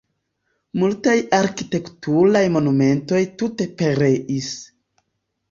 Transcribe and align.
Multaj 0.83 1.13
arkitekturaj 1.39 2.41
monumentoj 2.57 3.21
tute 3.43 3.69
pereis. 3.83 4.51